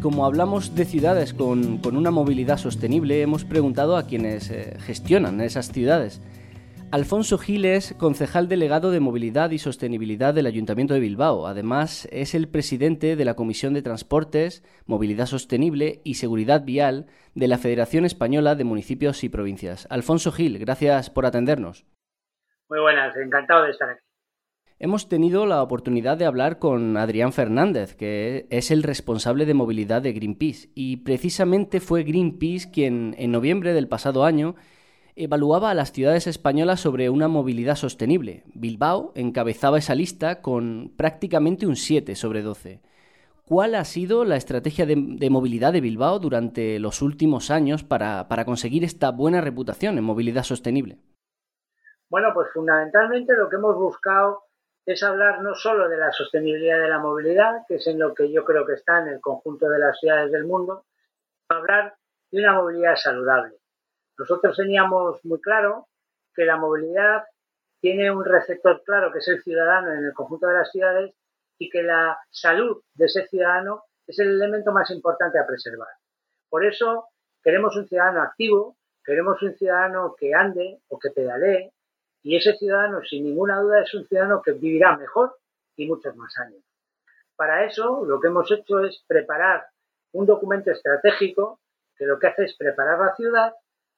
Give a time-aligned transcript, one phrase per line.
[0.00, 5.72] como hablamos de ciudades con, una movilidad sostenible, hemos preguntado a quienes eh, gestionan esas
[5.72, 6.22] ciudades.
[6.90, 11.46] Alfonso Giles, concejal delegado de Movilidad y Sostenibilidad del Ayuntamiento de Bilbao.
[11.46, 17.48] Además, es el presidente de la Comisión de Transportes, Movilidad Sostenible y Seguridad Vial de
[17.48, 19.86] la Federación Española de Municipios y Provincias.
[19.90, 21.84] Alfonso Gil, gracias por atendernos.
[22.70, 24.07] Muy buenas, encantado de estar aquí.
[24.80, 30.02] Hemos tenido la oportunidad de hablar con Adrián Fernández, que es el responsable de movilidad
[30.02, 34.54] de Greenpeace, y precisamente fue Greenpeace quien en noviembre del pasado año
[35.16, 38.44] evaluaba a las ciudades españolas sobre una movilidad sostenible.
[38.54, 42.80] Bilbao encabezaba esa lista con prácticamente un 7 sobre 12.
[43.44, 48.84] ¿Cuál ha sido la estrategia de, movilidad de Bilbao durante los últimos años para, conseguir
[48.84, 50.98] esta buena reputación en movilidad sostenible?
[52.08, 54.47] Bueno, pues fundamentalmente lo que hemos buscado
[54.92, 58.32] es hablar no solo de la sostenibilidad de la movilidad, que es en lo que
[58.32, 60.86] yo creo que está en el conjunto de las ciudades del mundo,
[61.46, 61.94] sino hablar
[62.30, 63.56] de una movilidad saludable.
[64.16, 65.88] Nosotros teníamos muy claro
[66.34, 67.24] que la movilidad
[67.82, 71.14] tiene un receptor claro, que es el ciudadano en el conjunto de las ciudades,
[71.58, 75.88] y que la salud de ese ciudadano es el elemento más importante a preservar.
[76.48, 77.08] Por eso
[77.42, 81.72] queremos un ciudadano activo, queremos un ciudadano que ande o que pedalee,
[82.22, 85.36] y ese ciudadano, sin ninguna duda, es un ciudadano que vivirá mejor
[85.76, 86.62] y muchos más años.
[87.36, 89.66] Para eso, lo que hemos hecho es preparar
[90.12, 91.60] un documento estratégico
[91.96, 93.52] que lo que hace es preparar la ciudad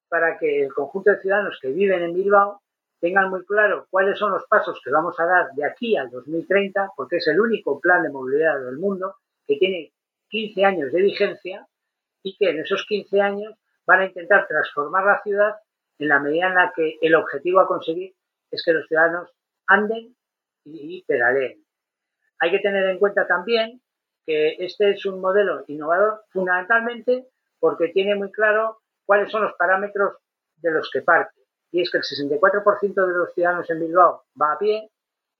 [0.08, 2.60] para que el conjunto de ciudadanos que viven en Bilbao
[3.00, 6.90] tengan muy claro cuáles son los pasos que vamos a dar de aquí al 2030,
[6.96, 9.92] porque es el único plan de movilidad del mundo que tiene
[10.28, 11.66] 15 años de vigencia
[12.22, 13.54] y que en esos 15 años
[13.86, 15.54] van a intentar transformar la ciudad
[16.00, 18.14] en la medida en la que el objetivo a conseguir
[18.50, 19.30] es que los ciudadanos
[19.66, 20.16] anden
[20.64, 21.64] y pedaleen.
[22.40, 23.80] Hay que tener en cuenta también
[24.26, 27.26] que este es un modelo innovador fundamentalmente
[27.58, 30.16] porque tiene muy claro cuáles son los parámetros
[30.56, 31.38] de los que parte.
[31.70, 34.90] Y es que el 64% de los ciudadanos en Bilbao va a pie,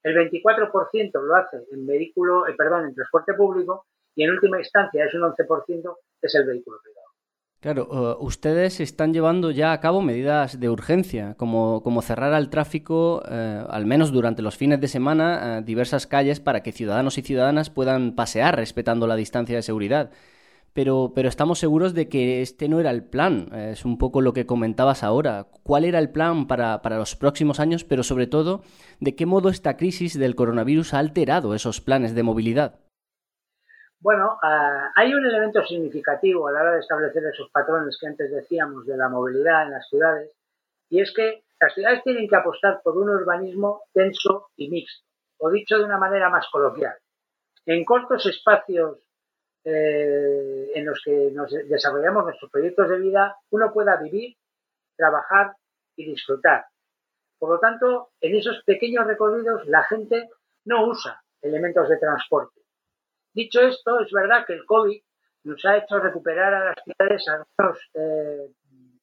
[0.03, 5.05] el 24% lo hace en vehículo, eh, perdón, en transporte público y en última instancia
[5.07, 6.90] es un 11% es el vehículo privado.
[7.61, 12.49] Claro, eh, ustedes están llevando ya a cabo medidas de urgencia, como, como cerrar al
[12.49, 17.23] tráfico, eh, al menos durante los fines de semana, diversas calles para que ciudadanos y
[17.23, 20.11] ciudadanas puedan pasear respetando la distancia de seguridad
[20.73, 23.49] pero, pero estamos seguros de que este no era el plan.
[23.55, 25.49] Es un poco lo que comentabas ahora.
[25.63, 28.63] ¿Cuál era el plan para, para los próximos años, pero sobre todo,
[29.01, 32.79] de qué modo esta crisis del coronavirus ha alterado esos planes de movilidad?
[34.01, 38.31] Bueno, ah, hay un elemento significativo a la hora de establecer esos patrones que antes
[38.33, 40.33] decíamos de la movilidad en las ciudades,
[40.89, 45.07] y es que las ciudades tienen que apostar por un urbanismo denso y mixto,
[45.39, 46.95] o dicho de una manera más coloquial.
[47.67, 49.01] En cortos espacios
[49.65, 54.35] eh, en los que nos desarrollamos nuestros proyectos de vida, uno pueda vivir,
[54.97, 55.53] trabajar
[55.95, 56.65] y disfrutar.
[57.39, 60.31] Por lo tanto, en esos pequeños recorridos la gente
[60.65, 62.60] no usa elementos de transporte.
[63.33, 65.01] Dicho esto, es verdad que el COVID
[65.45, 68.51] nos ha hecho recuperar a las ciudades algunos eh,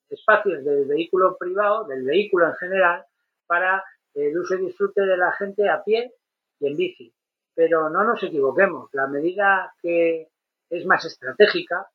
[0.10, 3.06] espacios del vehículo privado, del vehículo en general,
[3.46, 3.84] para
[4.14, 6.14] el uso y disfrute de la gente a pie
[6.60, 7.14] y en bici.
[7.56, 10.28] Pero no nos equivoquemos, la medida que
[10.70, 11.88] es más estratégica,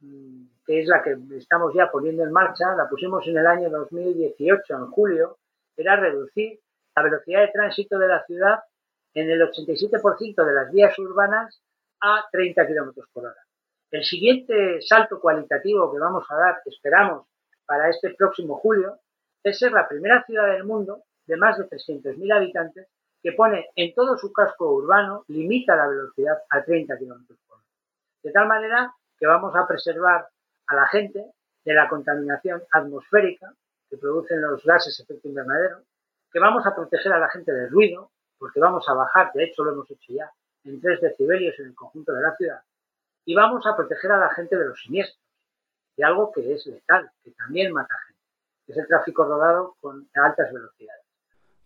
[0.00, 3.70] mm, que es la que estamos ya poniendo en marcha, la pusimos en el año
[3.70, 5.38] 2018, en julio,
[5.76, 6.60] era reducir
[6.96, 8.60] la velocidad de tránsito de la ciudad
[9.12, 11.60] en el 87% de las vías urbanas
[12.04, 13.42] a 30 kilómetros por hora.
[13.90, 17.26] El siguiente salto cualitativo que vamos a dar, que esperamos
[17.64, 18.98] para este próximo julio,
[19.42, 22.88] es ser la primera ciudad del mundo de más de 300.000 habitantes
[23.22, 27.66] que pone en todo su casco urbano, limita la velocidad a 30 kilómetros por hora.
[28.22, 30.28] De tal manera que vamos a preservar
[30.66, 31.24] a la gente
[31.64, 33.54] de la contaminación atmosférica
[33.88, 35.78] que producen los gases de efecto invernadero,
[36.30, 39.64] que vamos a proteger a la gente del ruido, porque vamos a bajar, de hecho
[39.64, 40.30] lo hemos hecho ya,
[40.64, 42.60] en 3 decibelios en el conjunto de la ciudad,
[43.24, 45.22] y vamos a proteger a la gente de los siniestros,
[45.96, 48.22] de algo que es letal, que también mata gente,
[48.66, 51.04] que es el tráfico rodado con altas velocidades.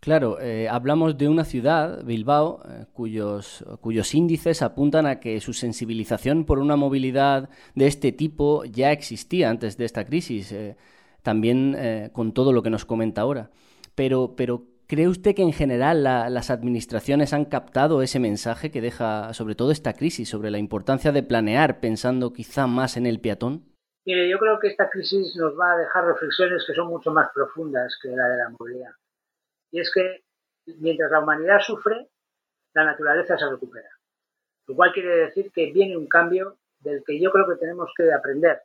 [0.00, 5.52] Claro, eh, hablamos de una ciudad, Bilbao, eh, cuyos, cuyos índices apuntan a que su
[5.52, 10.76] sensibilización por una movilidad de este tipo ya existía antes de esta crisis, eh,
[11.22, 13.50] también con todo lo que nos comenta ahora.
[13.94, 19.32] Pero, pero ¿cree usted que en general las administraciones han captado ese mensaje que deja
[19.34, 23.68] sobre todo esta crisis sobre la importancia de planear pensando quizá más en el peatón?
[24.06, 27.28] Mire, yo creo que esta crisis nos va a dejar reflexiones que son mucho más
[27.34, 28.92] profundas que la de la movilidad.
[29.70, 30.22] Y es que
[30.78, 32.08] mientras la humanidad sufre,
[32.74, 33.90] la naturaleza se recupera.
[34.66, 38.10] Lo cual quiere decir que viene un cambio del que yo creo que tenemos que
[38.10, 38.62] aprender.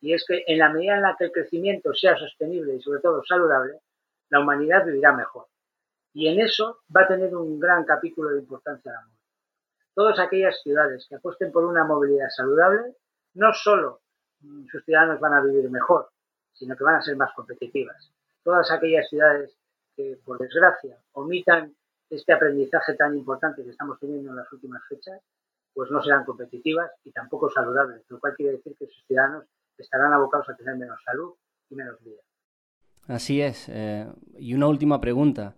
[0.00, 3.00] Y es que en la medida en la que el crecimiento sea sostenible y sobre
[3.00, 3.80] todo saludable,
[4.28, 5.46] la humanidad vivirá mejor.
[6.16, 9.20] Y en eso va a tener un gran capítulo de importancia la movilidad.
[9.92, 12.94] Todas aquellas ciudades que apuesten por una movilidad saludable,
[13.34, 14.00] no solo
[14.70, 16.08] sus ciudadanos van a vivir mejor,
[16.54, 18.10] sino que van a ser más competitivas.
[18.42, 19.58] Todas aquellas ciudades
[19.94, 21.76] que, por desgracia, omitan
[22.08, 25.20] este aprendizaje tan importante que estamos teniendo en las últimas fechas,
[25.74, 29.44] pues no serán competitivas y tampoco saludables, lo cual quiere decir que sus ciudadanos
[29.76, 31.34] estarán abocados a tener menos salud
[31.68, 32.22] y menos vida.
[33.06, 33.68] Así es.
[33.68, 35.54] Eh, y una última pregunta.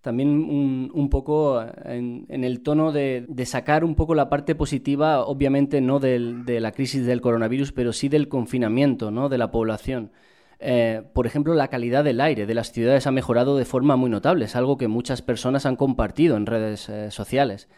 [0.00, 6.00] También un, poco en, el tono de, sacar un poco la parte positiva, obviamente no
[6.00, 9.28] de la crisis del coronavirus, pero sí del confinamiento ¿no?
[9.28, 10.10] de la población.
[10.58, 14.10] Eh, por ejemplo, la calidad del aire de las ciudades ha mejorado de forma muy
[14.10, 17.68] notable, es algo que muchas personas han compartido en redes eh, sociales.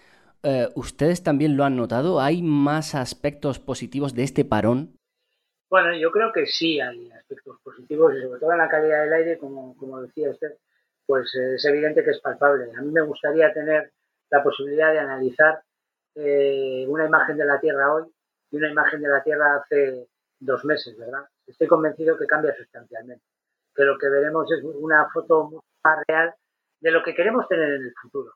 [0.74, 2.20] ¿Ustedes también lo han notado?
[2.20, 4.96] ¿Hay más aspectos positivos de este parón?
[5.70, 9.38] Bueno, yo creo que sí hay aspectos positivos sobre todo en la calidad del aire,
[9.38, 10.58] como, como decía usted,
[11.06, 12.70] pues eh, es evidente que es palpable.
[12.76, 13.92] A mí me gustaría tener
[14.30, 15.62] la posibilidad de analizar
[16.14, 18.04] eh, una imagen de la Tierra hoy
[18.50, 20.08] y una imagen de la Tierra hace
[20.38, 21.24] dos meses, ¿verdad?
[21.46, 23.24] Estoy convencido que cambia sustancialmente,
[23.74, 26.34] que lo que veremos es una foto más real
[26.80, 28.34] de lo que queremos tener en el futuro.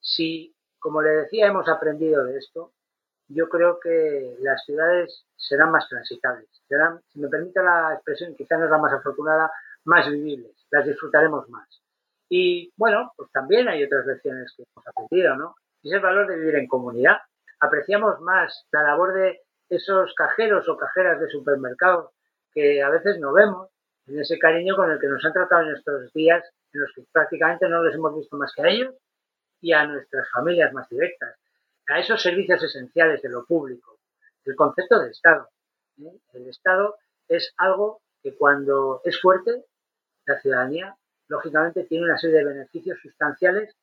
[0.00, 2.72] Si, como le decía, hemos aprendido de esto,
[3.28, 8.58] yo creo que las ciudades serán más transitables, serán, si me permite la expresión, quizá
[8.58, 9.50] no es la más afortunada,
[9.84, 11.81] más vivibles, las disfrutaremos más.
[12.34, 15.54] Y bueno, pues también hay otras lecciones que hemos aprendido, ¿no?
[15.82, 17.18] Es el valor de vivir en comunidad.
[17.60, 22.10] Apreciamos más la labor de esos cajeros o cajeras de supermercados
[22.54, 23.68] que a veces no vemos,
[24.06, 26.42] en ese cariño con el que nos han tratado en estos días
[26.72, 28.94] en los que prácticamente no les hemos visto más que a ellos
[29.60, 31.36] y a nuestras familias más directas
[31.88, 33.98] a esos servicios esenciales de lo público.
[34.46, 35.50] El concepto de Estado.
[35.98, 36.18] ¿eh?
[36.32, 36.96] El Estado
[37.28, 39.66] es algo que cuando es fuerte,
[40.24, 40.96] la ciudadanía,
[41.32, 43.74] lógicamente, tiene una serie de beneficios sustanciales.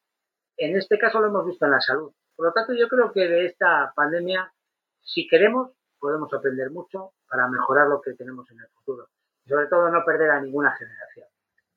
[0.56, 2.12] En este caso lo hemos visto en la salud.
[2.36, 4.54] Por lo tanto, yo creo que de esta pandemia,
[5.02, 9.08] si queremos, podemos aprender mucho para mejorar lo que tenemos en el futuro.
[9.46, 11.28] Y sobre todo, no perder a ninguna generación.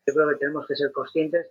[0.06, 1.46] Yo creo que tenemos que ser conscientes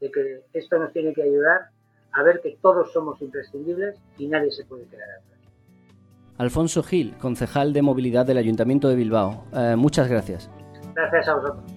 [0.00, 1.70] de que esto nos tiene que ayudar
[2.12, 5.40] a ver que todos somos imprescindibles y nadie se puede quedar atrás.
[6.38, 9.46] Alfonso Gil, concejal de movilidad del Ayuntamiento de Bilbao.
[9.52, 10.50] Eh, muchas gracias.
[10.94, 11.73] Gracias a vosotros.